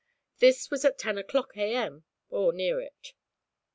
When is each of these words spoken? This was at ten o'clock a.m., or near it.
This 0.39 0.71
was 0.71 0.83
at 0.83 0.97
ten 0.97 1.19
o'clock 1.19 1.55
a.m., 1.55 2.05
or 2.31 2.51
near 2.53 2.81
it. 2.81 3.13